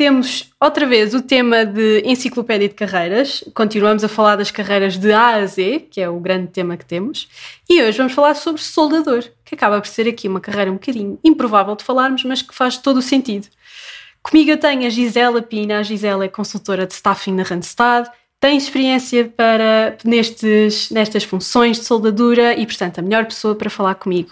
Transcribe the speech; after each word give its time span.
temos 0.00 0.50
outra 0.58 0.86
vez 0.86 1.12
o 1.12 1.20
tema 1.20 1.62
de 1.62 2.00
enciclopédia 2.06 2.66
de 2.66 2.74
carreiras. 2.74 3.44
Continuamos 3.52 4.02
a 4.02 4.08
falar 4.08 4.36
das 4.36 4.50
carreiras 4.50 4.96
de 4.96 5.12
A 5.12 5.34
a 5.34 5.44
Z, 5.44 5.88
que 5.90 6.00
é 6.00 6.08
o 6.08 6.18
grande 6.18 6.46
tema 6.46 6.74
que 6.74 6.86
temos. 6.86 7.28
E 7.68 7.82
hoje 7.82 7.98
vamos 7.98 8.14
falar 8.14 8.34
sobre 8.34 8.62
soldador, 8.62 9.22
que 9.44 9.54
acaba 9.54 9.78
por 9.78 9.86
ser 9.86 10.08
aqui 10.08 10.26
uma 10.26 10.40
carreira 10.40 10.70
um 10.70 10.76
bocadinho 10.76 11.18
improvável 11.22 11.76
de 11.76 11.84
falarmos, 11.84 12.24
mas 12.24 12.40
que 12.40 12.54
faz 12.54 12.78
todo 12.78 12.96
o 12.96 13.02
sentido. 13.02 13.46
Comigo 14.22 14.50
eu 14.50 14.56
tenho 14.56 14.86
a 14.86 14.88
Gisela 14.88 15.42
Pina. 15.42 15.80
A 15.80 15.82
Gisela 15.82 16.24
é 16.24 16.28
consultora 16.28 16.86
de 16.86 16.94
staffing 16.94 17.34
na 17.34 17.42
Randstad, 17.42 18.08
tem 18.40 18.56
experiência 18.56 19.28
para, 19.28 19.98
nestes, 20.02 20.90
nestas 20.90 21.24
funções 21.24 21.78
de 21.78 21.84
soldadura 21.84 22.54
e, 22.54 22.64
portanto, 22.64 23.00
a 23.00 23.02
melhor 23.02 23.26
pessoa 23.26 23.54
para 23.54 23.68
falar 23.68 23.96
comigo. 23.96 24.30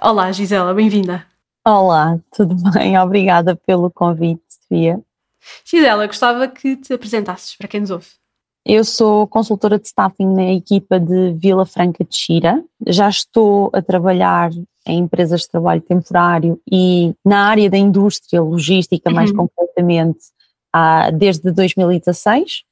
Olá, 0.00 0.32
Gisela, 0.32 0.72
bem-vinda. 0.72 1.26
Olá, 1.66 2.18
tudo 2.30 2.56
bem? 2.72 2.98
Obrigada 2.98 3.56
pelo 3.56 3.90
convite, 3.90 4.43
Sofia. 4.74 5.00
Gisela, 5.64 6.06
gostava 6.06 6.48
que 6.48 6.76
te 6.76 6.92
apresentasses 6.92 7.56
para 7.56 7.68
quem 7.68 7.80
nos 7.80 7.90
ouve. 7.90 8.06
Eu 8.66 8.82
sou 8.82 9.26
consultora 9.26 9.78
de 9.78 9.86
staffing 9.86 10.26
na 10.26 10.52
equipa 10.52 10.98
de 10.98 11.34
Vila 11.34 11.66
Franca 11.66 12.02
de 12.02 12.16
Xira. 12.16 12.64
Já 12.86 13.08
estou 13.08 13.70
a 13.74 13.82
trabalhar 13.82 14.50
em 14.86 14.98
empresas 15.00 15.42
de 15.42 15.50
trabalho 15.50 15.82
temporário 15.82 16.58
e 16.70 17.14
na 17.24 17.46
área 17.48 17.68
da 17.68 17.76
indústria 17.76 18.42
logística, 18.42 19.10
mais 19.10 19.30
uhum. 19.30 19.48
concretamente, 19.48 20.20
desde 21.18 21.50
2016. 21.52 22.62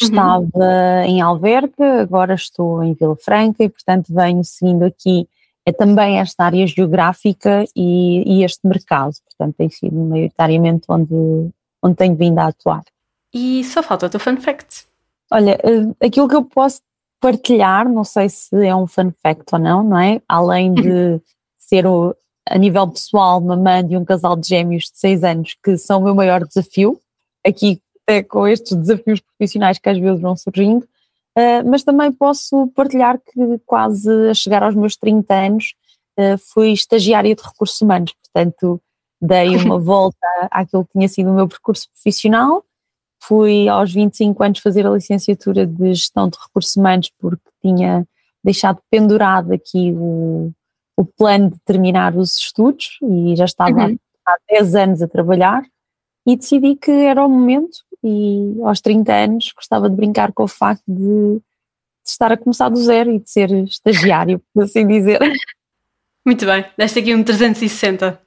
Uhum. 0.00 0.08
Estava 0.08 1.06
em 1.06 1.20
Alverca, 1.20 2.00
agora 2.00 2.34
estou 2.34 2.82
em 2.82 2.94
Vila 2.94 3.16
Franca 3.16 3.64
e, 3.64 3.68
portanto, 3.68 4.14
venho 4.14 4.44
seguindo 4.44 4.84
aqui 4.84 5.28
é 5.64 5.72
também 5.72 6.18
esta 6.18 6.44
área 6.44 6.66
geográfica 6.66 7.64
e, 7.76 8.22
e, 8.26 8.44
este 8.44 8.66
mercado, 8.66 9.12
portanto 9.24 9.56
tem 9.56 9.70
sido 9.70 9.94
maioritariamente 9.94 10.84
onde, 10.88 11.50
onde 11.82 11.96
tenho 11.96 12.16
vindo 12.16 12.38
a 12.38 12.46
atuar. 12.46 12.82
E 13.32 13.64
só 13.64 13.82
falta 13.82 14.06
o 14.06 14.10
teu 14.10 14.20
fun 14.20 14.36
fact. 14.38 14.86
Olha, 15.30 15.58
eh, 15.62 16.06
aquilo 16.06 16.28
que 16.28 16.36
eu 16.36 16.44
posso 16.44 16.80
partilhar, 17.20 17.88
não 17.88 18.04
sei 18.04 18.28
se 18.28 18.66
é 18.66 18.74
um 18.74 18.86
fun 18.86 19.12
fact 19.22 19.44
ou 19.52 19.58
não, 19.58 19.82
não 19.82 19.98
é? 19.98 20.20
Além 20.28 20.74
de 20.74 21.20
ser 21.58 21.86
o, 21.86 22.14
a 22.48 22.58
nível 22.58 22.88
pessoal 22.88 23.40
mamã 23.40 23.84
de 23.86 23.96
um 23.96 24.04
casal 24.04 24.36
de 24.36 24.48
gêmeos 24.48 24.84
de 24.84 24.98
seis 24.98 25.22
anos, 25.22 25.56
que 25.62 25.78
são 25.78 26.00
o 26.00 26.04
meu 26.04 26.14
maior 26.14 26.44
desafio, 26.44 27.00
aqui 27.46 27.80
até 28.02 28.22
com 28.22 28.46
estes 28.46 28.76
desafios 28.76 29.20
profissionais 29.20 29.78
que 29.78 29.88
às 29.88 29.98
vezes 29.98 30.20
vão 30.20 30.36
surgindo, 30.36 30.86
Uh, 31.36 31.66
mas 31.66 31.82
também 31.82 32.12
posso 32.12 32.66
partilhar 32.74 33.18
que 33.18 33.58
quase 33.64 34.10
a 34.28 34.34
chegar 34.34 34.62
aos 34.62 34.74
meus 34.74 34.96
30 34.96 35.34
anos 35.34 35.74
uh, 36.18 36.36
fui 36.52 36.72
estagiária 36.72 37.34
de 37.34 37.42
recursos 37.42 37.80
humanos, 37.80 38.12
portanto 38.22 38.80
dei 39.20 39.56
uma 39.64 39.78
volta 39.78 40.26
àquilo 40.50 40.84
que 40.84 40.92
tinha 40.92 41.08
sido 41.08 41.30
o 41.30 41.34
meu 41.34 41.48
percurso 41.48 41.88
profissional, 41.90 42.62
fui 43.22 43.68
aos 43.68 43.92
25 43.92 44.42
anos 44.42 44.58
fazer 44.58 44.86
a 44.86 44.90
licenciatura 44.90 45.66
de 45.66 45.94
gestão 45.94 46.28
de 46.28 46.36
recursos 46.36 46.76
humanos 46.76 47.10
porque 47.18 47.48
tinha 47.62 48.06
deixado 48.44 48.80
pendurado 48.90 49.52
aqui 49.52 49.92
o, 49.96 50.50
o 50.96 51.04
plano 51.04 51.50
de 51.50 51.58
terminar 51.64 52.16
os 52.16 52.36
estudos 52.36 52.98
e 53.02 53.36
já 53.36 53.44
estava 53.44 53.86
uhum. 53.86 53.96
há 54.26 54.34
10 54.50 54.74
anos 54.74 55.02
a 55.02 55.08
trabalhar. 55.08 55.62
E 56.26 56.36
decidi 56.36 56.76
que 56.76 56.90
era 56.90 57.24
o 57.24 57.28
momento 57.28 57.78
e 58.02 58.56
aos 58.64 58.80
30 58.80 59.12
anos 59.12 59.52
gostava 59.54 59.88
de 59.88 59.96
brincar 59.96 60.32
com 60.32 60.44
o 60.44 60.48
facto 60.48 60.82
de, 60.88 61.36
de 61.36 61.42
estar 62.06 62.32
a 62.32 62.36
começar 62.36 62.68
do 62.68 62.76
zero 62.76 63.12
e 63.12 63.20
de 63.20 63.30
ser 63.30 63.50
estagiário, 63.64 64.42
por 64.52 64.64
assim 64.64 64.86
dizer. 64.86 65.20
Muito 66.24 66.46
bem, 66.46 66.64
deste 66.76 66.98
aqui 66.98 67.14
um 67.14 67.22
360. 67.22 68.20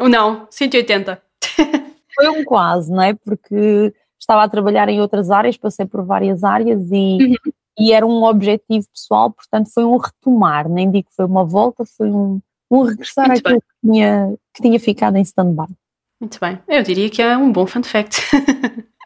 Ou 0.00 0.08
não, 0.08 0.46
180. 0.50 1.22
Foi 2.14 2.28
um 2.28 2.44
quase, 2.44 2.90
não 2.90 3.02
é? 3.02 3.14
Porque 3.14 3.94
estava 4.18 4.42
a 4.42 4.48
trabalhar 4.48 4.88
em 4.88 5.00
outras 5.00 5.30
áreas, 5.30 5.56
passei 5.56 5.86
por 5.86 6.04
várias 6.04 6.44
áreas 6.44 6.80
e, 6.90 7.18
uhum. 7.22 7.34
e 7.78 7.92
era 7.92 8.06
um 8.06 8.22
objetivo 8.24 8.86
pessoal, 8.92 9.30
portanto 9.30 9.70
foi 9.72 9.84
um 9.84 9.96
retomar, 9.96 10.68
nem 10.68 10.90
digo 10.90 11.08
que 11.08 11.14
foi 11.14 11.24
uma 11.24 11.44
volta, 11.44 11.84
foi 11.84 12.10
um, 12.10 12.40
um 12.70 12.82
regressar 12.82 13.28
Muito 13.28 13.46
àquilo 13.46 13.60
que 13.60 13.88
tinha, 13.88 14.34
que 14.54 14.62
tinha 14.62 14.78
ficado 14.78 15.16
em 15.16 15.22
stand-by. 15.22 15.72
Muito 16.20 16.38
bem, 16.38 16.58
eu 16.68 16.82
diria 16.82 17.08
que 17.08 17.22
é 17.22 17.36
um 17.36 17.50
bom 17.50 17.66
fun 17.66 17.82
fact. 17.82 18.20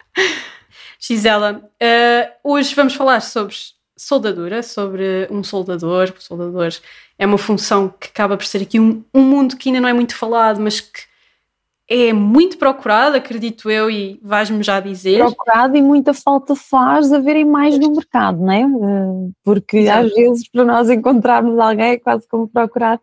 Gisela, 1.00 1.62
uh, 1.62 2.32
hoje 2.42 2.74
vamos 2.74 2.94
falar 2.94 3.20
sobre 3.20 3.54
soldadura, 3.96 4.62
sobre 4.62 5.28
um 5.30 5.42
soldador. 5.42 6.12
O 6.16 6.20
soldador 6.20 6.72
é 7.18 7.26
uma 7.26 7.38
função 7.38 7.88
que 7.88 8.08
acaba 8.08 8.36
por 8.36 8.46
ser 8.46 8.62
aqui 8.62 8.80
um, 8.80 9.04
um 9.12 9.22
mundo 9.22 9.56
que 9.56 9.68
ainda 9.68 9.80
não 9.80 9.88
é 9.88 9.92
muito 9.92 10.16
falado, 10.16 10.60
mas 10.60 10.80
que 10.80 11.02
é 11.88 12.12
muito 12.12 12.56
procurado, 12.56 13.16
acredito 13.16 13.70
eu, 13.70 13.90
e 13.90 14.18
vais-me 14.22 14.62
já 14.62 14.80
dizer. 14.80 15.18
Procurado 15.18 15.76
e 15.76 15.82
muita 15.82 16.14
falta 16.14 16.56
faz 16.56 17.12
haverem 17.12 17.44
mais 17.44 17.78
no 17.78 17.94
mercado, 17.94 18.38
não 18.38 18.52
é? 18.52 18.62
Eh, 18.62 19.30
porque 19.44 19.78
Exato. 19.78 20.06
às 20.06 20.14
vezes 20.14 20.48
para 20.48 20.64
nós 20.64 20.88
encontrarmos 20.88 21.58
alguém 21.58 21.92
é 21.92 21.98
quase 21.98 22.26
como 22.26 22.48
procurar 22.48 22.98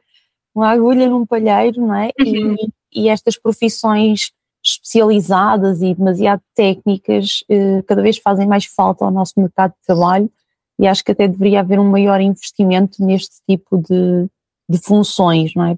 uma 0.53 0.69
agulha 0.69 1.07
num 1.07 1.25
palheiro, 1.25 1.79
não 1.79 1.95
é? 1.95 2.09
Uhum. 2.19 2.55
E, 2.91 3.03
e 3.03 3.09
estas 3.09 3.37
profissões 3.37 4.31
especializadas 4.71 5.81
e 5.81 5.93
demasiado 5.93 6.41
técnicas 6.55 7.43
eh, 7.49 7.81
cada 7.87 8.01
vez 8.01 8.17
fazem 8.17 8.47
mais 8.47 8.65
falta 8.65 9.05
ao 9.05 9.11
nosso 9.11 9.33
mercado 9.37 9.71
de 9.71 9.85
trabalho 9.85 10.31
e 10.79 10.87
acho 10.87 11.03
que 11.03 11.11
até 11.11 11.27
deveria 11.27 11.59
haver 11.59 11.79
um 11.79 11.89
maior 11.89 12.19
investimento 12.19 13.03
neste 13.05 13.35
tipo 13.47 13.77
de, 13.77 14.27
de 14.67 14.77
funções, 14.79 15.53
não 15.55 15.65
é? 15.65 15.77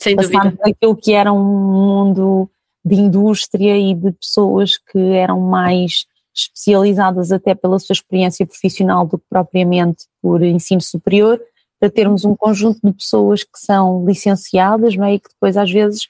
Sem 0.00 0.16
Passar 0.16 0.44
dúvida. 0.44 0.62
daquilo 0.64 0.96
que 0.96 1.12
era 1.12 1.32
um 1.32 1.44
mundo 1.44 2.50
de 2.84 2.94
indústria 2.94 3.76
e 3.78 3.94
de 3.94 4.12
pessoas 4.12 4.76
que 4.76 4.98
eram 4.98 5.40
mais 5.40 6.04
especializadas 6.34 7.32
até 7.32 7.54
pela 7.54 7.78
sua 7.78 7.94
experiência 7.94 8.46
profissional 8.46 9.06
do 9.06 9.18
que 9.18 9.24
propriamente 9.28 10.04
por 10.20 10.42
ensino 10.42 10.80
superior, 10.80 11.40
para 11.80 11.90
termos 11.90 12.24
um 12.24 12.34
conjunto 12.36 12.80
de 12.82 12.92
pessoas 12.92 13.42
que 13.42 13.58
são 13.58 14.04
licenciadas, 14.04 14.96
não 14.96 15.04
é? 15.04 15.14
E 15.14 15.20
que 15.20 15.28
depois 15.28 15.56
às 15.56 15.70
vezes 15.70 16.08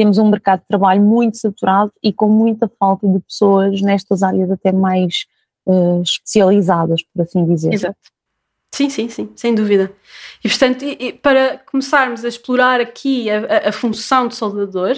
temos 0.00 0.16
um 0.16 0.30
mercado 0.30 0.60
de 0.60 0.66
trabalho 0.66 1.02
muito 1.02 1.36
saturado 1.36 1.92
e 2.02 2.10
com 2.10 2.26
muita 2.26 2.66
falta 2.78 3.06
de 3.06 3.20
pessoas 3.20 3.82
nestas 3.82 4.22
áreas 4.22 4.50
até 4.50 4.72
mais 4.72 5.26
uh, 5.66 6.00
especializadas, 6.00 7.02
por 7.02 7.20
assim 7.20 7.44
dizer. 7.44 7.74
Exato. 7.74 7.98
Sim, 8.72 8.88
sim, 8.88 9.10
sim, 9.10 9.30
sem 9.36 9.54
dúvida. 9.54 9.92
E 10.42 10.48
portanto, 10.48 10.86
e, 10.86 11.12
para 11.12 11.58
começarmos 11.70 12.24
a 12.24 12.28
explorar 12.28 12.80
aqui 12.80 13.28
a, 13.28 13.68
a, 13.68 13.72
função 13.72 14.26
de 14.26 14.36
soldador, 14.36 14.96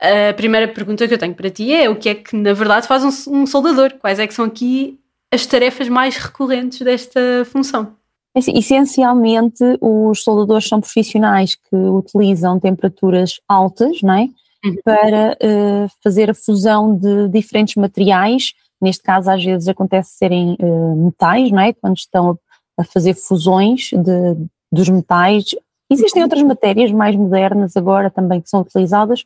a 0.00 0.34
primeira 0.34 0.66
pergunta 0.66 1.06
que 1.06 1.14
eu 1.14 1.18
tenho 1.18 1.36
para 1.36 1.48
ti 1.48 1.72
é 1.72 1.88
o 1.88 1.94
que 1.94 2.08
é 2.08 2.16
que 2.16 2.34
na 2.34 2.52
verdade 2.52 2.88
faz 2.88 3.04
um, 3.04 3.42
um 3.42 3.46
soldador? 3.46 3.94
Quais 4.00 4.18
é 4.18 4.26
que 4.26 4.34
são 4.34 4.46
aqui 4.46 4.98
as 5.32 5.46
tarefas 5.46 5.88
mais 5.88 6.16
recorrentes 6.16 6.80
desta 6.80 7.20
função? 7.44 7.96
Assim, 8.38 8.56
essencialmente, 8.56 9.64
os 9.80 10.22
soldadores 10.22 10.68
são 10.68 10.80
profissionais 10.80 11.56
que 11.56 11.74
utilizam 11.74 12.60
temperaturas 12.60 13.40
altas 13.48 14.00
não 14.00 14.14
é? 14.14 14.28
Uhum. 14.64 14.76
para 14.84 15.36
uh, 15.42 15.88
fazer 16.02 16.30
a 16.30 16.34
fusão 16.34 16.96
de 16.96 17.28
diferentes 17.28 17.74
materiais. 17.74 18.52
Neste 18.80 19.02
caso, 19.02 19.28
às 19.28 19.44
vezes 19.44 19.66
acontece 19.66 20.16
serem 20.16 20.56
uh, 20.60 21.04
metais, 21.04 21.50
não 21.50 21.60
é? 21.60 21.72
quando 21.72 21.96
estão 21.96 22.30
a, 22.76 22.82
a 22.82 22.84
fazer 22.84 23.14
fusões 23.14 23.90
de, 23.90 24.48
dos 24.70 24.88
metais. 24.88 25.46
Existem 25.90 26.22
outras 26.22 26.42
matérias 26.42 26.92
mais 26.92 27.16
modernas 27.16 27.76
agora 27.76 28.08
também 28.08 28.40
que 28.40 28.48
são 28.48 28.60
utilizadas, 28.60 29.24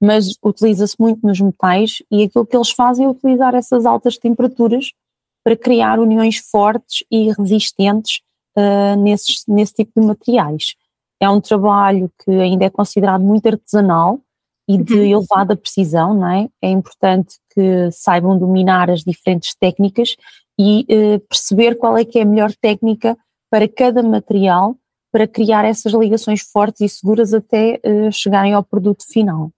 mas 0.00 0.36
utiliza-se 0.44 0.96
muito 1.00 1.26
nos 1.26 1.40
metais 1.40 2.02
e 2.10 2.24
aquilo 2.24 2.46
que 2.46 2.56
eles 2.56 2.70
fazem 2.70 3.06
é 3.06 3.08
utilizar 3.08 3.56
essas 3.56 3.86
altas 3.86 4.18
temperaturas 4.18 4.92
para 5.44 5.56
criar 5.56 5.98
uniões 5.98 6.36
fortes 6.36 7.04
e 7.10 7.32
resistentes 7.32 8.20
uh, 8.56 8.96
nesses, 9.00 9.44
nesse 9.46 9.74
tipo 9.74 10.00
de 10.00 10.06
materiais. 10.06 10.74
É 11.20 11.28
um 11.28 11.40
trabalho 11.40 12.10
que 12.24 12.30
ainda 12.30 12.64
é 12.64 12.70
considerado 12.70 13.22
muito 13.22 13.46
artesanal 13.46 14.20
e 14.68 14.78
de 14.78 14.94
uhum. 14.94 15.04
elevada 15.04 15.56
precisão, 15.56 16.14
não 16.14 16.28
é? 16.28 16.48
É 16.60 16.68
importante 16.68 17.36
que 17.54 17.90
saibam 17.90 18.38
dominar 18.38 18.90
as 18.90 19.02
diferentes 19.02 19.54
técnicas 19.54 20.16
e 20.58 20.86
uh, 20.88 21.20
perceber 21.28 21.76
qual 21.76 21.96
é 21.96 22.04
que 22.04 22.18
é 22.18 22.22
a 22.22 22.26
melhor 22.26 22.52
técnica 22.60 23.16
para 23.50 23.68
cada 23.68 24.02
material 24.02 24.76
para 25.12 25.28
criar 25.28 25.64
essas 25.64 25.92
ligações 25.92 26.40
fortes 26.40 26.80
e 26.80 26.88
seguras 26.88 27.34
até 27.34 27.78
uh, 27.84 28.10
chegarem 28.10 28.54
ao 28.54 28.64
produto 28.64 29.04
final. 29.06 29.52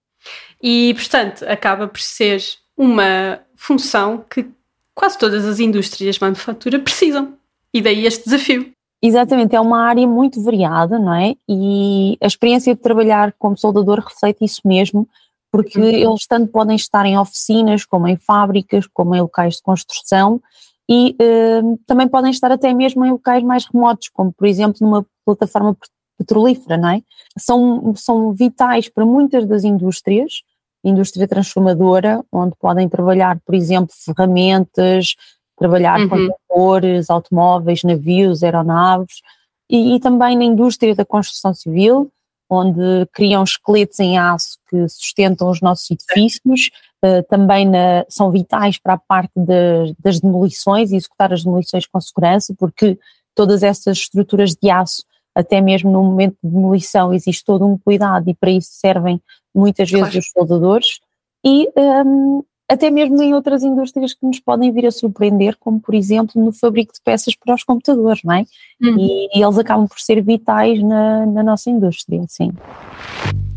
E, 0.61 0.93
portanto, 0.95 1.45
acaba 1.45 1.87
por 1.87 2.01
ser 2.01 2.43
uma 2.77 3.41
função 3.57 4.25
que 4.29 4.47
quase 4.95 5.17
todas 5.17 5.45
as 5.45 5.61
indústrias 5.61 6.17
de 6.17 6.21
manufatura 6.21 6.79
precisam. 6.81 7.37
E 7.73 7.81
daí 7.81 8.07
este 8.07 8.25
desafio. 8.25 8.73
Exatamente, 9.07 9.55
é 9.55 9.61
uma 9.61 9.83
área 9.83 10.09
muito 10.09 10.43
variada, 10.43 10.99
não 10.99 11.13
é? 11.13 11.35
E 11.47 12.17
a 12.23 12.27
experiência 12.27 12.75
de 12.75 12.81
trabalhar 12.81 13.35
como 13.39 13.55
soldador 13.55 14.01
reflete 14.01 14.43
isso 14.43 14.63
mesmo, 14.65 15.07
porque 15.53 15.79
uhum. 15.79 15.85
eles 15.85 16.27
tanto 16.27 16.51
podem 16.51 16.75
estar 16.75 17.05
em 17.05 17.19
oficinas, 17.19 17.85
como 17.85 18.09
em 18.09 18.17
fábricas, 18.17 18.87
como 18.87 19.15
em 19.15 19.21
locais 19.21 19.57
de 19.57 19.63
construção, 19.63 20.41
e 20.89 21.15
uh, 21.21 21.79
também 21.87 22.09
podem 22.09 22.31
estar 22.31 22.51
até 22.51 22.73
mesmo 22.73 23.05
em 23.05 23.11
locais 23.11 23.45
mais 23.45 23.67
remotos, 23.67 24.09
como 24.09 24.33
por 24.33 24.47
exemplo 24.47 24.79
numa 24.81 25.05
plataforma 25.23 25.77
petrolífera, 26.17 26.79
não 26.79 26.89
é? 26.89 27.03
São, 27.39 27.95
são 27.97 28.33
vitais 28.33 28.89
para 28.89 29.05
muitas 29.05 29.47
das 29.47 29.65
indústrias, 29.65 30.43
indústria 30.83 31.29
transformadora, 31.29 32.25
onde 32.33 32.57
podem 32.59 32.89
trabalhar, 32.89 33.39
por 33.45 33.55
exemplo, 33.55 33.95
ferramentas, 33.95 35.15
trabalhar 35.57 36.01
uhum. 36.01 36.09
com 36.09 36.17
motores, 36.51 37.11
automóveis, 37.11 37.83
navios, 37.83 38.43
aeronaves, 38.43 39.23
e, 39.69 39.95
e, 39.95 40.01
também 40.01 40.37
na 40.37 40.45
indústria 40.45 40.95
da 40.95 41.05
construção 41.05 41.55
civil, 41.55 42.11
onde 42.51 43.07
criam 43.13 43.43
esqueletos 43.43 43.99
em 43.99 44.19
aço 44.19 44.59
que 44.69 44.89
sustentam 44.89 45.51
os 45.51 45.61
nossos 45.61 45.91
edifícios, 45.91 46.71
uh, 47.05 47.23
também 47.29 47.69
na, 47.69 48.05
são 48.09 48.31
vitais 48.31 48.79
para 48.79 48.95
a 48.95 48.99
parte 48.99 49.33
de, 49.35 49.95
das 49.99 50.21
demolições 50.21 50.93
e 50.93 50.97
executar 50.97 51.33
as 51.33 51.43
demolições 51.43 51.87
com 51.87 52.01
segurança, 52.01 52.55
porque 52.59 52.99
todas 53.35 53.63
essas 53.63 53.99
estruturas 53.99 54.55
de 54.55 54.71
aço, 54.71 55.05
até 55.35 55.61
mesmo 55.61 55.91
no 55.91 56.03
momento 56.03 56.37
de 56.43 56.51
demolição, 56.51 57.13
existe 57.13 57.45
todo 57.45 57.67
um 57.67 57.79
cuidado 57.79 58.29
e 58.29 58.35
para 58.35 58.51
isso 58.51 58.71
servem 58.73 59.21
muitas 59.55 59.91
vezes 59.91 60.11
claro. 60.11 60.19
os 60.19 60.31
soldadores. 60.31 61.01
E 61.45 61.69
um, 61.77 62.43
até 62.75 62.91
mesmo 62.91 63.23
em 63.23 63.33
outras 63.33 63.63
indústrias 63.63 64.13
que 64.13 64.27
nos 64.27 64.39
podem 64.41 64.71
vir 64.73 64.85
a 64.87 64.91
surpreender, 64.91 65.57
como 65.59 65.81
por 65.81 65.95
exemplo 65.95 66.45
no 66.45 66.53
fabrico 66.53 66.93
de 66.93 67.01
peças 67.03 67.35
para 67.35 67.55
os 67.55 67.65
computadores, 67.65 68.21
não 68.25 68.35
é? 68.35 68.45
Uhum. 68.83 68.99
E, 68.99 69.39
e, 69.39 69.43
eles 69.43 69.57
acabam 69.59 69.89
por 69.89 69.99
ser 70.01 70.23
vitais 70.23 70.83
na, 70.83 71.25
na 71.27 71.43
nossa 71.43 71.71
indústria, 71.71 72.23
sim. 72.29 72.53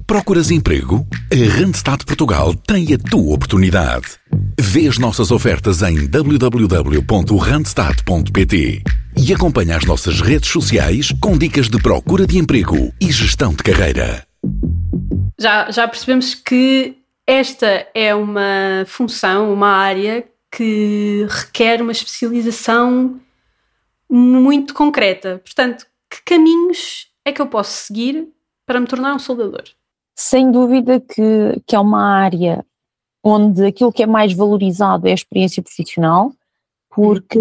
Procuras 0.05 0.51
emprego? 0.51 1.05
A 1.31 1.35
Randstad 1.59 2.05
Portugal 2.05 2.53
tem 2.55 2.93
a 2.93 2.97
tua 2.97 3.33
oportunidade. 3.33 4.07
Vê 4.57 4.87
as 4.87 4.97
nossas 4.97 5.31
ofertas 5.31 5.81
em 5.81 6.07
www.randstad.pt 6.07 8.83
e 9.17 9.33
acompanha 9.33 9.75
as 9.75 9.83
nossas 9.83 10.21
redes 10.21 10.49
sociais 10.49 11.11
com 11.19 11.37
dicas 11.37 11.67
de 11.67 11.77
procura 11.81 12.25
de 12.25 12.37
emprego 12.37 12.93
e 13.01 13.11
gestão 13.11 13.51
de 13.51 13.63
carreira. 13.63 14.25
Já, 15.39 15.69
já 15.71 15.87
percebemos 15.87 16.33
que 16.33 16.96
esta 17.27 17.85
é 17.93 18.15
uma 18.15 18.85
função, 18.87 19.53
uma 19.53 19.67
área 19.67 20.25
que 20.49 21.27
requer 21.29 21.81
uma 21.81 21.91
especialização 21.91 23.19
muito 24.09 24.73
concreta. 24.73 25.41
Portanto, 25.43 25.85
que 26.09 26.23
caminhos 26.23 27.07
é 27.25 27.33
que 27.33 27.41
eu 27.41 27.47
posso 27.47 27.71
seguir 27.71 28.29
para 28.65 28.79
me 28.79 28.87
tornar 28.87 29.13
um 29.13 29.19
soldador? 29.19 29.63
Sem 30.15 30.49
dúvida 30.49 31.01
que, 31.01 31.61
que 31.67 31.75
é 31.75 31.79
uma 31.79 32.01
área 32.01 32.65
onde 33.23 33.65
aquilo 33.65 33.91
que 33.91 34.03
é 34.03 34.07
mais 34.07 34.33
valorizado 34.33 35.05
é 35.07 35.11
a 35.11 35.15
experiência 35.15 35.61
profissional, 35.61 36.31
porque 36.89 37.39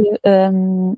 um, 0.52 0.96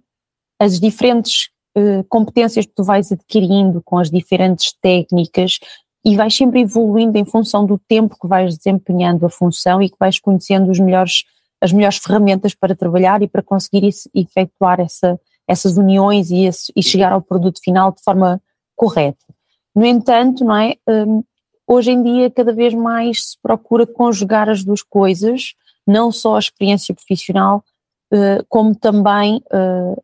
as 0.58 0.80
diferentes 0.80 1.50
uh, 1.76 2.02
competências 2.08 2.64
que 2.64 2.72
tu 2.74 2.82
vais 2.82 3.12
adquirindo 3.12 3.82
com 3.82 3.98
as 3.98 4.10
diferentes 4.10 4.72
técnicas 4.80 5.58
e 6.04 6.16
vais 6.16 6.34
sempre 6.34 6.60
evoluindo 6.60 7.18
em 7.18 7.24
função 7.24 7.66
do 7.66 7.78
tempo 7.78 8.16
que 8.20 8.26
vais 8.26 8.56
desempenhando 8.56 9.26
a 9.26 9.30
função 9.30 9.82
e 9.82 9.90
que 9.90 9.96
vais 9.98 10.18
conhecendo 10.18 10.70
os 10.70 10.78
melhores, 10.78 11.24
as 11.60 11.72
melhores 11.72 11.98
ferramentas 11.98 12.54
para 12.54 12.74
trabalhar 12.74 13.22
e 13.22 13.28
para 13.28 13.42
conseguir 13.42 13.88
efetuar 14.14 14.80
essa, 14.80 15.20
essas 15.46 15.76
uniões 15.76 16.30
e, 16.30 16.44
esse, 16.44 16.72
e, 16.74 16.82
chegar 16.82 17.12
ao 17.12 17.22
produto 17.22 17.60
final 17.62 17.92
de 17.92 18.02
forma 18.02 18.40
correta. 18.76 19.24
No 19.74 19.84
entanto, 19.84 20.44
não 20.44 20.56
é, 20.56 20.76
um, 20.88 21.22
hoje 21.66 21.90
em 21.90 22.02
dia 22.02 22.30
cada 22.30 22.52
vez 22.52 22.74
mais 22.74 23.30
se 23.30 23.38
procura 23.42 23.86
conjugar 23.86 24.48
as 24.48 24.62
duas 24.62 24.82
coisas, 24.82 25.54
não 25.86 26.12
só 26.12 26.36
a 26.36 26.40
experiência 26.40 26.94
profissional, 26.94 27.64
uh, 28.12 28.44
como 28.48 28.74
também 28.74 29.42
uh, 29.52 30.02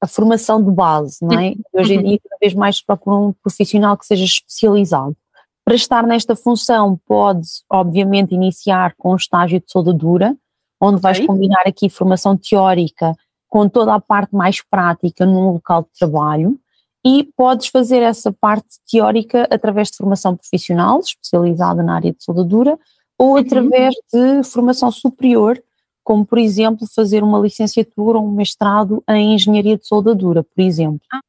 a, 0.00 0.06
formação 0.06 0.62
de 0.62 0.70
base, 0.70 1.18
não 1.22 1.38
é? 1.38 1.54
Hoje 1.72 1.94
em 1.94 1.98
uhum. 1.98 2.04
dia 2.04 2.20
cada 2.22 2.36
vez 2.40 2.54
mais 2.54 2.76
se 2.76 2.86
procura 2.86 3.16
um 3.16 3.32
profissional 3.32 3.96
que 3.96 4.06
seja 4.06 4.24
especializado. 4.24 5.16
Para 5.64 5.74
estar 5.74 6.06
nesta 6.06 6.34
função, 6.34 6.98
pode, 7.06 7.48
obviamente, 7.70 8.34
iniciar 8.34 8.94
com 8.96 9.12
o 9.12 9.16
estágio 9.16 9.60
de 9.60 9.70
soldadura, 9.70 10.36
onde 10.80 11.00
vais 11.00 11.24
combinar 11.24 11.62
aqui 11.66 11.88
formação 11.88 12.36
teórica 12.36 13.14
com 13.48 13.68
toda 13.68 13.94
a 13.94 14.00
parte 14.00 14.34
mais 14.34 14.62
prática 14.62 15.26
num 15.26 15.52
local 15.52 15.82
de 15.82 15.88
trabalho 15.98 16.58
e 17.04 17.24
podes 17.36 17.68
fazer 17.68 18.02
essa 18.02 18.32
parte 18.32 18.78
teórica 18.90 19.46
através 19.50 19.90
de 19.90 19.96
formação 19.96 20.36
profissional, 20.36 21.00
especializada 21.00 21.82
na 21.82 21.96
área 21.96 22.12
de 22.12 22.22
soldadura, 22.22 22.78
ou 23.18 23.32
uhum. 23.32 23.36
através 23.38 23.94
de 24.12 24.42
formação 24.44 24.90
superior, 24.90 25.62
como 26.10 26.26
por 26.26 26.38
exemplo 26.38 26.88
fazer 26.92 27.22
uma 27.22 27.38
licenciatura 27.38 28.18
ou 28.18 28.26
um 28.26 28.32
mestrado 28.32 29.00
em 29.08 29.34
engenharia 29.34 29.78
de 29.78 29.86
soldadura, 29.86 30.42
por 30.42 30.60
exemplo. 30.60 31.00
Ah. 31.12 31.20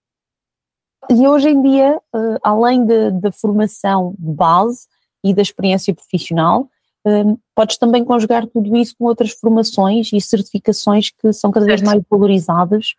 E 1.07 1.27
hoje 1.27 1.49
em 1.49 1.61
dia, 1.61 2.01
uh, 2.15 2.39
além 2.41 2.83
da 2.83 3.31
formação 3.31 4.15
de 4.17 4.31
base 4.31 4.87
e 5.23 5.35
da 5.35 5.41
experiência 5.43 5.93
profissional, 5.93 6.67
uh, 7.05 7.39
podes 7.53 7.77
também 7.77 8.03
conjugar 8.03 8.47
tudo 8.47 8.75
isso 8.75 8.95
com 8.97 9.05
outras 9.05 9.29
formações 9.33 10.11
e 10.13 10.19
certificações 10.19 11.11
que 11.11 11.31
são 11.31 11.51
cada 11.51 11.67
vez 11.67 11.83
mais 11.83 12.01
valorizadas, 12.09 12.95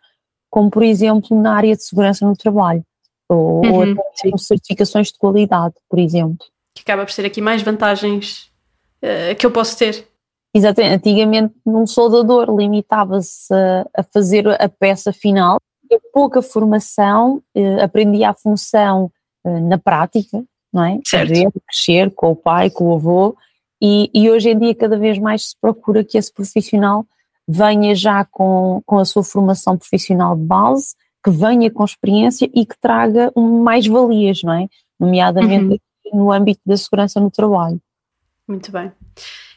como 0.49 0.71
por 0.71 0.85
exemplo 0.85 1.37
na 1.37 1.53
área 1.53 1.75
de 1.75 1.83
segurança 1.83 2.25
no 2.25 2.37
trabalho, 2.37 2.85
ou, 3.29 3.61
uhum, 3.67 3.97
ou 4.31 4.39
certificações 4.39 5.09
de 5.09 5.19
qualidade, 5.19 5.75
por 5.91 5.99
exemplo. 5.99 6.47
Que 6.77 6.83
acaba 6.83 7.05
por 7.05 7.11
ser 7.11 7.27
aqui 7.27 7.41
mais 7.41 7.61
vantagens 7.61 8.53
uh, 9.03 9.35
que 9.37 9.45
eu 9.45 9.51
posso 9.51 9.77
ter. 9.77 10.12
Exatamente, 10.55 10.95
antigamente 10.95 11.55
num 11.65 11.87
soldador 11.87 12.55
limitava-se 12.55 13.53
a, 13.55 13.87
a 13.97 14.03
fazer 14.03 14.47
a 14.49 14.69
peça 14.69 15.13
final, 15.13 15.59
pouca 16.13 16.43
formação, 16.43 17.43
eh, 17.55 17.83
aprendi 17.83 18.23
a 18.23 18.35
função 18.35 19.11
eh, 19.45 19.61
na 19.61 19.79
prática, 19.79 20.45
não 20.73 20.85
é? 20.85 21.01
Certo. 21.07 21.29
Ver, 21.29 21.51
crescer 21.67 22.11
com 22.15 22.33
o 22.33 22.37
pai, 22.37 22.71
com 22.71 22.85
o 22.89 22.95
avô, 22.95 23.37
e, 23.81 24.11
e, 24.15 24.31
hoje 24.31 24.51
em 24.51 24.59
dia 24.59 24.75
cada 24.75 24.97
vez 24.97 25.19
mais 25.19 25.49
se 25.49 25.57
procura 25.61 26.05
que 26.05 26.17
esse 26.17 26.33
profissional 26.33 27.05
venha 27.49 27.95
já 27.95 28.25
com, 28.25 28.81
com 28.87 28.99
a 28.99 29.05
sua 29.05 29.25
formação 29.25 29.77
profissional 29.77 30.37
de 30.37 30.45
base, 30.45 30.95
que 31.25 31.31
venha 31.31 31.71
com 31.71 31.85
experiência 31.85 32.49
e 32.55 32.65
que 32.65 32.79
traga 32.81 33.33
um, 33.35 33.63
mais 33.63 33.87
valias, 33.87 34.43
não 34.43 34.53
é? 34.53 34.69
Nomeadamente 35.01 35.81
uhum. 36.13 36.19
no 36.19 36.33
âmbito 36.33 36.61
da 36.65 36.77
segurança 36.77 37.21
no 37.21 37.31
trabalho. 37.31 37.81
Muito 38.49 38.73
bem. 38.73 38.93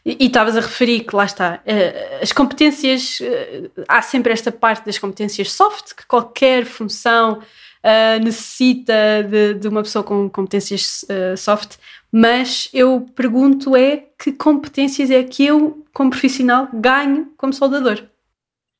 E 0.06 0.26
estavas 0.26 0.56
a 0.56 0.62
referir 0.62 1.04
que 1.04 1.16
lá 1.16 1.26
está, 1.26 1.62
uh, 1.66 2.22
as 2.22 2.32
competências, 2.32 3.20
uh, 3.20 3.84
há 3.88 4.02
sempre 4.04 4.32
esta 4.32 4.52
parte 4.52 4.86
das 4.86 5.00
competências 5.00 5.52
soft, 5.52 5.96
que 5.96 6.06
qualquer 6.06 6.64
função 6.66 7.40
uh, 7.40 8.24
necessita 8.24 9.24
de, 9.28 9.56
de, 9.56 9.68
uma 9.68 9.82
pessoa 9.82 10.04
com 10.04 10.30
competências 10.30 11.04
soft, 11.38 11.78
mas 12.12 12.70
eu 12.72 13.08
pergunto 13.16 13.76
é 13.76 14.06
que 14.18 14.32
competências 14.32 15.10
é 15.10 15.24
que 15.24 15.46
eu, 15.46 15.84
como 15.92 16.12
profissional, 16.12 16.70
ganho 16.72 17.34
como 17.36 17.52
soldador? 17.52 18.04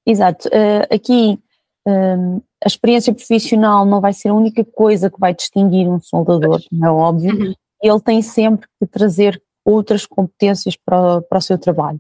Exato, 0.06 0.48
aqui 0.92 1.40
um, 1.88 2.42
a 2.64 2.68
experiência 2.68 3.14
profissional 3.14 3.86
não 3.86 4.00
vai 4.00 4.14
ser 4.14 4.30
a 4.30 4.34
única 4.34 4.64
coisa 4.64 5.10
que 5.10 5.20
vai 5.20 5.34
distinguir 5.34 5.88
um 5.88 6.00
soldador, 6.00 6.62
não 6.72 6.88
é 6.88 6.92
óbvio, 6.92 7.36
uhum. 7.36 7.54
ele 7.82 8.00
tem 8.02 8.22
sempre 8.22 8.68
que 8.80 8.88
trazer 8.88 9.42
outras 9.66 10.06
competências 10.06 10.76
para, 10.78 11.22
para 11.24 11.40
o 11.40 11.42
seu 11.42 11.58
trabalho. 11.58 12.00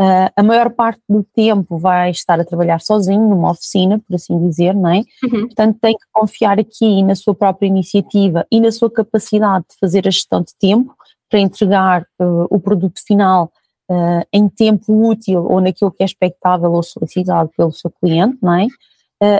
Uh, 0.00 0.32
a 0.34 0.42
maior 0.42 0.70
parte 0.70 1.00
do 1.08 1.22
tempo 1.22 1.78
vai 1.78 2.10
estar 2.10 2.40
a 2.40 2.44
trabalhar 2.44 2.80
sozinho, 2.80 3.28
numa 3.28 3.50
oficina, 3.50 4.00
por 4.00 4.14
assim 4.16 4.36
dizer, 4.48 4.74
não 4.74 4.90
é? 4.90 5.02
Uhum. 5.22 5.46
Portanto, 5.46 5.78
tem 5.80 5.94
que 5.94 6.04
confiar 6.10 6.58
aqui 6.58 7.02
na 7.02 7.14
sua 7.14 7.34
própria 7.34 7.68
iniciativa 7.68 8.46
e 8.50 8.58
na 8.58 8.72
sua 8.72 8.90
capacidade 8.90 9.66
de 9.70 9.76
fazer 9.78 10.08
a 10.08 10.10
gestão 10.10 10.40
de 10.40 10.54
tempo 10.58 10.94
para 11.30 11.38
entregar 11.38 12.02
uh, 12.20 12.46
o 12.50 12.58
produto 12.58 13.00
final 13.06 13.52
uh, 13.88 14.26
em 14.32 14.48
tempo 14.48 15.08
útil 15.08 15.44
ou 15.44 15.60
naquilo 15.60 15.92
que 15.92 16.02
é 16.02 16.06
expectável 16.06 16.72
ou 16.72 16.82
solicitado 16.82 17.50
pelo 17.56 17.72
seu 17.72 17.90
cliente, 17.90 18.38
não 18.42 18.54
é? 18.54 18.66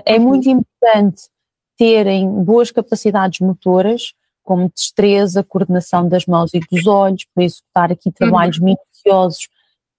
é 0.07 0.17
uhum. 0.17 0.29
muito 0.29 0.49
importante 0.49 1.23
terem 1.77 2.31
boas 2.31 2.71
capacidades 2.71 3.41
motoras, 3.41 4.15
como 4.43 4.71
destreza, 4.75 5.43
coordenação 5.43 6.09
das 6.09 6.27
mãos 6.27 6.53
e 6.55 6.61
dos 6.61 6.87
olhos, 6.87 7.27
para 7.35 7.45
executar 7.45 7.93
aqui 7.93 8.11
trabalhos 8.11 8.59
uhum. 8.59 8.65
minuciosos 8.65 9.49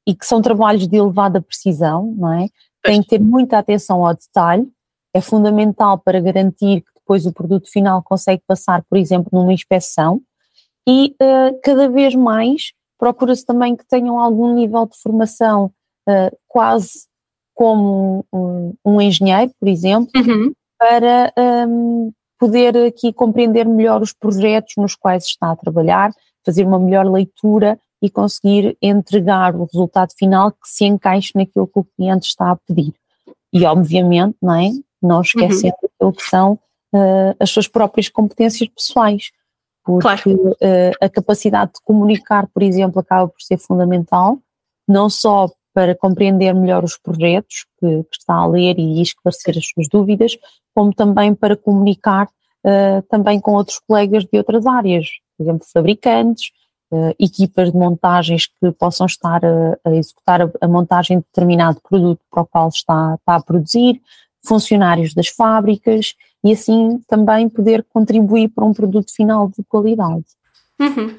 e 0.07 0.13
que 0.13 0.25
são 0.25 0.41
trabalhos 0.41 0.87
de 0.87 0.97
elevada 0.97 1.41
precisão, 1.41 2.13
não 2.17 2.33
é? 2.33 2.49
Tem 2.83 3.01
que 3.01 3.09
ter 3.09 3.19
muita 3.19 3.57
atenção 3.57 4.05
ao 4.05 4.13
detalhe, 4.13 4.67
é 5.13 5.21
fundamental 5.21 5.97
para 5.97 6.19
garantir 6.19 6.81
que 6.81 6.91
depois 6.95 7.25
o 7.25 7.33
produto 7.33 7.69
final 7.71 8.01
consegue 8.03 8.41
passar, 8.45 8.83
por 8.89 8.97
exemplo, 8.97 9.29
numa 9.31 9.53
inspeção 9.53 10.21
e 10.87 11.15
uh, 11.21 11.59
cada 11.63 11.87
vez 11.87 12.13
mais 12.15 12.73
procura-se 12.97 13.45
também 13.45 13.75
que 13.75 13.85
tenham 13.85 14.19
algum 14.19 14.53
nível 14.53 14.85
de 14.85 14.97
formação 15.01 15.71
uh, 16.09 16.37
quase 16.47 17.07
como 17.53 18.25
um, 18.33 18.73
um, 18.83 19.01
engenheiro, 19.01 19.51
por 19.59 19.69
exemplo, 19.69 20.09
uhum. 20.15 20.53
para 20.77 21.33
um, 21.67 22.11
poder 22.43 22.75
aqui 22.75 23.13
compreender 23.13 23.65
melhor 23.65 24.01
os 24.01 24.11
projetos 24.11 24.73
nos 24.75 24.95
quais 24.95 25.23
está 25.23 25.51
a 25.51 25.55
trabalhar, 25.55 26.11
fazer 26.45 26.65
uma 26.65 26.77
melhor 26.77 27.09
leitura 27.09 27.79
e 28.01 28.09
conseguir 28.09 28.77
entregar 28.81 29.55
o 29.55 29.63
resultado 29.63 30.11
final 30.17 30.51
que 30.51 30.57
se 30.65 30.83
encaixe 30.83 31.31
naquilo 31.33 31.65
que 31.65 31.79
o 31.79 31.85
cliente 31.95 32.27
está 32.27 32.51
a 32.51 32.57
pedir. 32.57 32.93
E 33.53 33.63
obviamente, 33.63 34.35
não 34.41 34.55
é? 34.55 34.71
Não 35.01 35.21
esquecendo 35.21 35.73
uhum. 35.81 35.89
aquilo 35.95 36.13
que 36.13 36.23
são 36.23 36.59
uh, 36.93 37.33
as 37.39 37.49
suas 37.49 37.69
próprias 37.69 38.09
competências 38.09 38.67
pessoais, 38.67 39.31
porque 39.85 40.01
claro. 40.01 40.49
uh, 40.51 40.91
a 40.99 41.07
capacidade 41.07 41.71
de 41.75 41.81
comunicar, 41.85 42.45
por 42.53 42.61
exemplo, 42.61 42.99
acaba 42.99 43.29
por 43.29 43.41
ser 43.41 43.57
fundamental, 43.57 44.37
não 44.85 45.09
só 45.09 45.49
para 45.73 45.95
compreender 45.95 46.53
melhor 46.53 46.83
os 46.83 46.97
projetos 46.97 47.65
que, 47.79 48.03
que 48.03 48.17
está 48.17 48.35
a 48.35 48.47
ler 48.47 48.77
e 48.77 49.01
esclarecer 49.01 49.57
as 49.57 49.67
suas 49.67 49.87
dúvidas, 49.87 50.37
como 50.73 50.93
também 50.93 51.33
para 51.33 51.55
comunicar 51.55 52.27
uh, 52.27 53.01
também 53.09 53.39
com 53.39 53.53
outros 53.53 53.79
colegas 53.79 54.23
de 54.25 54.37
outras 54.37 54.65
áreas, 54.65 55.07
por 55.37 55.43
exemplo, 55.43 55.67
fabricantes, 55.71 56.51
uh, 56.91 57.13
equipas 57.19 57.71
de 57.71 57.77
montagens 57.77 58.47
que 58.47 58.71
possam 58.71 59.05
estar 59.05 59.43
a, 59.43 59.77
a 59.83 59.95
executar 59.95 60.41
a, 60.41 60.51
a, 60.61 60.67
montagem 60.67 61.19
de 61.19 61.25
determinado 61.25 61.79
produto 61.81 62.21
para 62.29 62.43
o 62.43 62.45
qual 62.45 62.69
está, 62.69 63.15
está 63.15 63.35
a 63.35 63.41
produzir, 63.41 64.01
funcionários 64.45 65.13
das 65.13 65.29
fábricas 65.29 66.15
e 66.43 66.51
assim 66.51 66.99
também 67.07 67.47
poder 67.47 67.85
contribuir 67.89 68.49
para 68.49 68.65
um 68.65 68.73
produto 68.73 69.13
final 69.13 69.47
de 69.47 69.63
qualidade. 69.63 70.25
Uhum. 70.79 71.15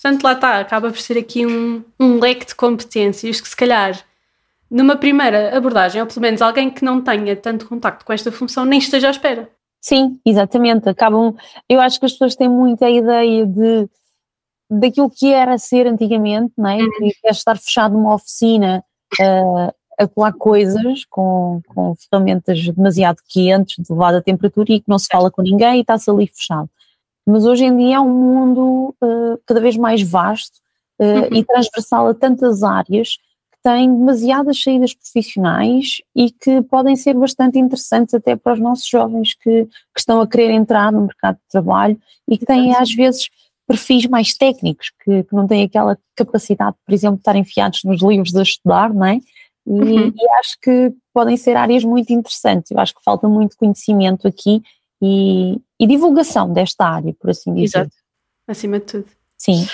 Portanto, 0.00 0.22
lá 0.22 0.32
está, 0.32 0.60
acaba 0.60 0.90
por 0.90 0.98
ser 0.98 1.18
aqui 1.18 1.44
um, 1.44 1.84
um 1.98 2.18
leque 2.18 2.46
de 2.46 2.54
competências 2.54 3.40
que 3.40 3.48
se 3.48 3.56
calhar 3.56 4.00
numa 4.70 4.96
primeira 4.96 5.56
abordagem, 5.56 6.00
ou 6.00 6.06
pelo 6.06 6.20
menos 6.20 6.40
alguém 6.40 6.70
que 6.70 6.84
não 6.84 7.02
tenha 7.02 7.36
tanto 7.36 7.68
contacto 7.68 8.04
com 8.04 8.12
esta 8.12 8.30
função, 8.30 8.64
nem 8.64 8.78
esteja 8.78 9.08
à 9.08 9.10
espera. 9.10 9.50
Sim, 9.80 10.20
exatamente. 10.24 10.88
Acabam. 10.88 11.34
Eu 11.68 11.80
acho 11.80 11.98
que 11.98 12.06
as 12.06 12.12
pessoas 12.12 12.36
têm 12.36 12.48
muita 12.48 12.88
ideia 12.88 13.46
de 13.46 13.88
daquilo 14.70 15.10
que 15.10 15.32
era 15.32 15.58
ser 15.58 15.86
antigamente, 15.86 16.52
não 16.56 16.70
é? 16.70 16.76
Uhum. 16.76 16.90
Que 16.98 17.26
é 17.26 17.30
estar 17.30 17.58
fechado 17.58 17.92
numa 17.94 18.14
oficina 18.14 18.84
uh, 19.20 19.74
a 19.98 20.06
colar 20.06 20.32
coisas 20.32 21.04
com, 21.10 21.60
com 21.66 21.94
ferramentas 21.96 22.64
demasiado 22.68 23.18
quentes, 23.28 23.84
de 23.84 23.92
elevada 23.92 24.22
temperatura 24.22 24.72
e 24.72 24.80
que 24.80 24.88
não 24.88 24.98
se 24.98 25.08
fala 25.10 25.30
com 25.30 25.42
ninguém 25.42 25.78
e 25.78 25.80
está-se 25.80 26.08
ali 26.08 26.28
fechado. 26.28 26.70
Mas 27.30 27.44
hoje 27.44 27.64
em 27.64 27.76
dia 27.76 27.96
é 27.96 28.00
um 28.00 28.08
mundo 28.08 28.94
uh, 29.02 29.40
cada 29.46 29.60
vez 29.60 29.76
mais 29.76 30.02
vasto 30.02 30.56
uh, 31.00 31.04
uhum. 31.04 31.36
e 31.36 31.44
transversal 31.44 32.08
a 32.08 32.14
tantas 32.14 32.62
áreas 32.62 33.16
que 33.52 33.58
tem 33.62 33.94
demasiadas 33.94 34.62
saídas 34.62 34.94
profissionais 34.94 35.98
e 36.14 36.30
que 36.30 36.62
podem 36.62 36.96
ser 36.96 37.14
bastante 37.14 37.58
interessantes 37.58 38.14
até 38.14 38.34
para 38.34 38.54
os 38.54 38.60
nossos 38.60 38.88
jovens 38.88 39.34
que, 39.34 39.64
que 39.64 40.00
estão 40.00 40.20
a 40.20 40.26
querer 40.26 40.50
entrar 40.50 40.90
no 40.90 41.02
mercado 41.02 41.36
de 41.36 41.48
trabalho 41.50 42.00
e 42.28 42.36
que 42.36 42.46
têm 42.46 42.74
às 42.74 42.92
vezes 42.92 43.28
perfis 43.66 44.06
mais 44.06 44.34
técnicos, 44.34 44.90
que, 45.04 45.22
que 45.22 45.32
não 45.32 45.46
têm 45.46 45.62
aquela 45.62 45.96
capacidade, 46.16 46.76
por 46.84 46.92
exemplo, 46.92 47.16
de 47.16 47.20
estar 47.20 47.36
enfiados 47.36 47.84
nos 47.84 48.02
livros 48.02 48.34
a 48.34 48.42
estudar, 48.42 48.92
não 48.92 49.06
é? 49.06 49.20
E, 49.66 49.70
uhum. 49.70 50.12
e, 50.16 50.28
acho 50.40 50.58
que 50.60 50.92
podem 51.14 51.36
ser 51.36 51.56
áreas 51.56 51.84
muito 51.84 52.12
interessantes. 52.12 52.72
Eu 52.72 52.80
acho 52.80 52.94
que 52.94 53.04
falta 53.04 53.28
muito 53.28 53.56
conhecimento 53.56 54.26
aqui 54.26 54.60
e, 55.00 55.60
e 55.78 55.86
divulgação 55.86 56.52
desta 56.52 56.86
área, 56.86 57.14
por 57.18 57.30
assim 57.30 57.54
dizer. 57.54 57.80
Exato, 57.80 57.94
acima 58.46 58.78
de 58.78 58.86
tudo. 58.86 59.06
Sim. 59.36 59.66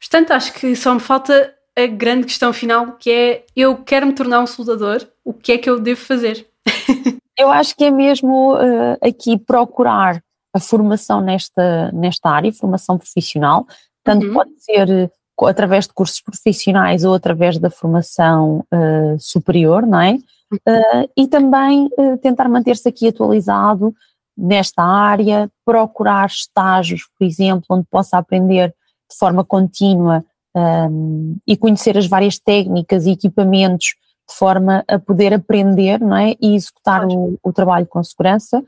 Portanto, 0.00 0.32
acho 0.32 0.52
que 0.54 0.74
só 0.74 0.94
me 0.94 1.00
falta 1.00 1.54
a 1.76 1.86
grande 1.86 2.26
questão 2.26 2.52
final, 2.52 2.92
que 2.92 3.10
é 3.10 3.46
eu 3.56 3.76
quero 3.76 4.06
me 4.06 4.12
tornar 4.12 4.40
um 4.40 4.46
soldador, 4.46 5.06
o 5.24 5.32
que 5.32 5.52
é 5.52 5.58
que 5.58 5.68
eu 5.68 5.78
devo 5.78 6.00
fazer? 6.00 6.46
eu 7.38 7.50
acho 7.50 7.76
que 7.76 7.84
é 7.84 7.90
mesmo 7.90 8.54
uh, 8.54 8.98
aqui 9.00 9.38
procurar 9.38 10.22
a 10.54 10.60
formação 10.60 11.20
nesta, 11.20 11.90
nesta 11.92 12.30
área, 12.30 12.52
formação 12.52 12.98
profissional, 12.98 13.66
tanto 14.04 14.26
uhum. 14.26 14.34
pode 14.34 14.50
ser 14.58 14.90
eh, 14.90 15.10
através 15.44 15.86
de 15.86 15.94
cursos 15.94 16.20
profissionais 16.20 17.04
ou 17.04 17.14
através 17.14 17.58
da 17.58 17.70
formação 17.70 18.64
uh, 18.72 19.16
superior, 19.18 19.86
não 19.86 20.00
é? 20.00 20.18
Uh, 20.52 21.08
e 21.16 21.26
também 21.26 21.88
tentar 22.20 22.46
manter-se 22.48 22.86
aqui 22.86 23.08
atualizado 23.08 23.94
nesta 24.36 24.82
área, 24.82 25.50
procurar 25.64 26.26
estágios, 26.26 27.02
por 27.18 27.24
exemplo, 27.24 27.64
onde 27.70 27.86
possa 27.90 28.18
aprender 28.18 28.68
de 29.10 29.18
forma 29.18 29.44
contínua 29.44 30.24
um, 30.56 31.36
e 31.46 31.56
conhecer 31.56 31.96
as 31.96 32.06
várias 32.06 32.38
técnicas 32.38 33.06
e 33.06 33.12
equipamentos 33.12 33.94
de 34.28 34.34
forma 34.34 34.84
a 34.88 34.98
poder 34.98 35.34
aprender 35.34 36.00
não 36.00 36.16
é? 36.16 36.34
e 36.40 36.54
executar 36.54 37.06
o, 37.06 37.38
o 37.42 37.52
trabalho 37.52 37.86
com 37.86 38.02
segurança 38.02 38.64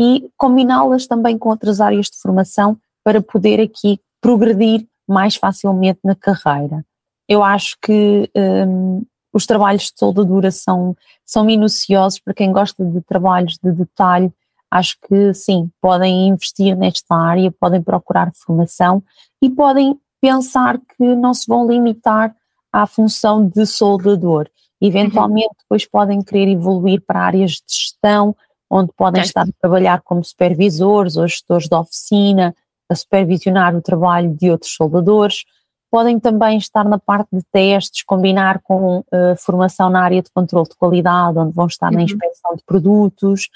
e 0.00 0.30
combiná-las 0.36 1.06
também 1.06 1.36
com 1.36 1.48
outras 1.48 1.80
áreas 1.80 2.06
de 2.06 2.18
formação 2.20 2.78
para 3.02 3.20
poder 3.20 3.60
aqui 3.60 4.00
progredir 4.20 4.86
mais 5.08 5.36
facilmente 5.36 6.00
na 6.04 6.14
carreira. 6.14 6.84
Eu 7.28 7.42
acho 7.42 7.76
que 7.80 8.30
um, 8.36 9.04
os 9.32 9.46
trabalhos 9.46 9.84
de 9.84 9.98
soldadura 9.98 10.50
são, 10.50 10.96
são 11.24 11.44
minuciosos 11.44 12.18
para 12.18 12.34
quem 12.34 12.52
gosta 12.52 12.84
de 12.84 13.00
trabalhos 13.02 13.58
de 13.62 13.72
detalhe. 13.72 14.32
Acho 14.70 14.96
que 15.06 15.32
sim, 15.32 15.70
podem 15.80 16.28
investir 16.28 16.76
nesta 16.76 17.14
área, 17.14 17.50
podem 17.52 17.82
procurar 17.82 18.30
formação 18.34 19.02
e 19.42 19.48
podem 19.48 19.98
pensar 20.20 20.78
que 20.78 21.14
não 21.14 21.32
se 21.32 21.46
vão 21.46 21.66
limitar 21.66 22.34
à 22.72 22.86
função 22.86 23.46
de 23.46 23.64
soldador. 23.66 24.48
Eventualmente, 24.80 25.54
depois 25.60 25.86
podem 25.86 26.22
querer 26.22 26.48
evoluir 26.48 27.02
para 27.04 27.20
áreas 27.20 27.52
de 27.52 27.62
gestão, 27.68 28.36
onde 28.70 28.92
podem 28.96 29.20
okay. 29.20 29.28
estar 29.28 29.42
a 29.42 29.60
trabalhar 29.60 30.02
como 30.02 30.22
supervisores 30.22 31.16
ou 31.16 31.26
gestores 31.26 31.68
de 31.68 31.74
oficina, 31.74 32.54
a 32.88 32.94
supervisionar 32.94 33.74
o 33.74 33.82
trabalho 33.82 34.34
de 34.34 34.50
outros 34.50 34.72
soldadores. 34.74 35.44
Podem 35.90 36.20
também 36.20 36.58
estar 36.58 36.84
na 36.84 36.98
parte 36.98 37.28
de 37.32 37.42
testes, 37.50 38.02
combinar 38.02 38.60
com 38.62 38.98
uh, 38.98 39.04
formação 39.38 39.88
na 39.88 40.02
área 40.02 40.22
de 40.22 40.30
controle 40.30 40.68
de 40.68 40.76
qualidade, 40.76 41.38
onde 41.38 41.54
vão 41.54 41.66
estar 41.66 41.90
uhum. 41.90 41.96
na 41.96 42.02
inspeção 42.02 42.54
de 42.54 42.62
produtos 42.64 43.48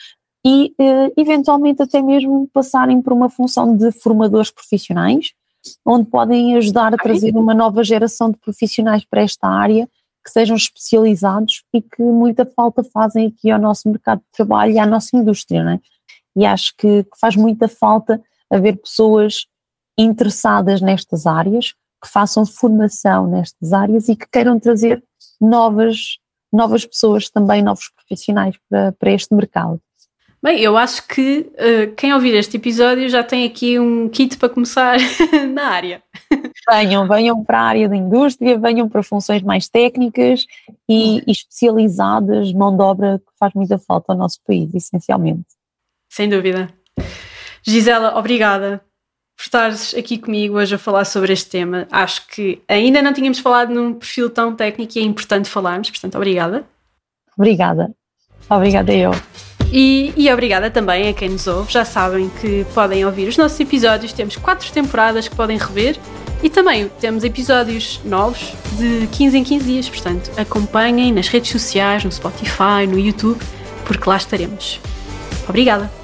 e, 0.44 0.74
uh, 0.80 1.12
eventualmente, 1.16 1.82
até 1.82 2.02
mesmo 2.02 2.48
passarem 2.52 3.00
por 3.00 3.12
uma 3.12 3.30
função 3.30 3.76
de 3.76 3.92
formadores 3.92 4.50
profissionais, 4.50 5.32
onde 5.86 6.10
podem 6.10 6.56
ajudar 6.56 6.92
a 6.92 6.96
trazer 6.96 7.36
uma 7.36 7.54
nova 7.54 7.84
geração 7.84 8.30
de 8.30 8.38
profissionais 8.38 9.04
para 9.04 9.22
esta 9.22 9.46
área 9.46 9.88
que 10.24 10.30
sejam 10.30 10.56
especializados 10.56 11.64
e 11.72 11.80
que 11.80 12.02
muita 12.02 12.44
falta 12.44 12.82
fazem 12.84 13.26
aqui 13.26 13.50
ao 13.50 13.60
nosso 13.60 13.88
mercado 13.88 14.20
de 14.20 14.32
trabalho 14.32 14.72
e 14.72 14.78
à 14.78 14.86
nossa 14.86 15.16
indústria, 15.16 15.64
não 15.64 15.72
é? 15.72 15.80
E 16.36 16.46
acho 16.46 16.74
que, 16.76 17.04
que 17.04 17.18
faz 17.20 17.36
muita 17.36 17.68
falta 17.68 18.22
haver 18.50 18.76
pessoas 18.76 19.46
interessadas 19.98 20.80
nestas 20.80 21.26
áreas, 21.26 21.72
que 22.02 22.08
façam 22.08 22.46
formação 22.46 23.26
nestas 23.26 23.72
áreas 23.72 24.08
e 24.08 24.16
que 24.16 24.26
queiram 24.30 24.58
trazer 24.58 25.02
novas, 25.40 26.18
novas 26.52 26.84
pessoas 26.84 27.28
também, 27.28 27.62
novos 27.62 27.90
profissionais 27.90 28.56
para, 28.68 28.92
para 28.92 29.12
este 29.12 29.34
mercado. 29.34 29.80
Bem, 30.42 30.58
eu 30.58 30.76
acho 30.76 31.06
que 31.06 31.52
uh, 31.52 31.94
quem 31.94 32.12
ouvir 32.12 32.34
este 32.34 32.56
episódio 32.56 33.08
já 33.08 33.22
tem 33.22 33.46
aqui 33.46 33.78
um 33.78 34.08
kit 34.08 34.36
para 34.36 34.48
começar 34.48 34.98
na 35.54 35.68
área. 35.68 36.02
Venham, 36.68 37.06
venham 37.06 37.44
para 37.44 37.60
a 37.60 37.62
área 37.62 37.88
da 37.88 37.94
indústria, 37.94 38.58
venham 38.58 38.88
para 38.88 39.04
funções 39.04 39.40
mais 39.40 39.68
técnicas 39.68 40.44
e, 40.88 41.18
e 41.18 41.30
especializadas, 41.30 42.52
mão 42.52 42.76
de 42.76 42.82
obra 42.82 43.20
que 43.20 43.32
faz 43.38 43.52
muita 43.54 43.78
falta 43.78 44.12
ao 44.12 44.18
nosso 44.18 44.40
país, 44.44 44.74
essencialmente. 44.74 45.46
Sem 46.10 46.28
dúvida. 46.28 46.68
Gisela, 47.62 48.18
obrigada 48.18 48.84
por 49.36 49.44
estares 49.44 49.94
aqui 49.94 50.18
comigo 50.18 50.56
hoje 50.56 50.74
a 50.74 50.78
falar 50.78 51.04
sobre 51.04 51.32
este 51.32 51.50
tema. 51.50 51.86
Acho 51.88 52.26
que 52.26 52.60
ainda 52.66 53.00
não 53.00 53.12
tínhamos 53.12 53.38
falado 53.38 53.72
num 53.72 53.94
perfil 53.94 54.28
tão 54.28 54.56
técnico 54.56 54.98
e 54.98 55.02
é 55.02 55.04
importante 55.04 55.48
falarmos, 55.48 55.88
portanto, 55.88 56.16
obrigada. 56.16 56.64
Obrigada. 57.38 57.94
Obrigada 58.50 58.92
eu. 58.92 59.12
E, 59.74 60.12
e, 60.18 60.30
obrigada 60.30 60.70
também 60.70 61.08
a 61.08 61.14
quem 61.14 61.30
nos 61.30 61.46
ouve. 61.46 61.72
Já 61.72 61.82
sabem 61.82 62.30
que 62.42 62.66
podem 62.74 63.06
ouvir 63.06 63.26
os 63.26 63.38
nossos 63.38 63.58
episódios. 63.58 64.12
Temos 64.12 64.36
quatro 64.36 64.70
temporadas 64.70 65.28
que 65.28 65.34
podem 65.34 65.56
rever 65.56 65.98
e 66.42 66.50
também 66.50 66.90
temos 67.00 67.24
episódios 67.24 67.98
novos 68.04 68.52
de 68.76 69.08
15 69.12 69.38
em 69.38 69.42
15 69.42 69.64
dias. 69.64 69.88
Portanto, 69.88 70.30
acompanhem 70.36 71.10
nas 71.10 71.28
redes 71.28 71.50
sociais, 71.50 72.04
no 72.04 72.12
Spotify, 72.12 72.86
no 72.86 72.98
YouTube, 72.98 73.40
porque 73.86 74.06
lá 74.06 74.18
estaremos. 74.18 74.78
Obrigada. 75.48 76.01